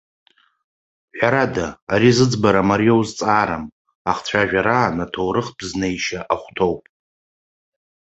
Ҳәарада, 1.17 1.67
ари 1.93 2.11
зыӡбара 2.17 2.61
мариоу 2.69 3.01
зҵаарам, 3.07 3.65
ахцәажәараан 4.11 4.95
аҭоурыхтә 5.05 5.63
знеишьа 5.69 6.19
ахәҭоуп. 6.33 6.81